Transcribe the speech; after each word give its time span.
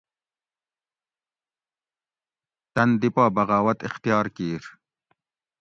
تن 2.73 2.89
دی 2.99 3.09
پا 3.15 3.25
بغاوت 3.35 3.79
اختیار 3.87 4.25
کیر 4.35 4.63